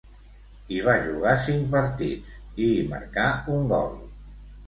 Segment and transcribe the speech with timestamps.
[0.75, 2.33] Hi va jugar cinc partits
[2.67, 3.27] i hi marcà
[3.59, 3.93] un gol.